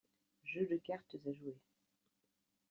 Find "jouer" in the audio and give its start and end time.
1.31-1.61